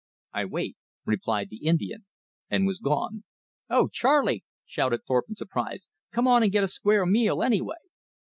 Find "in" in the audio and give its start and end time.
5.29-5.35